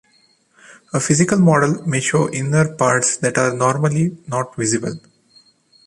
[0.95, 4.99] A physical model may show inner parts that are normally not visible.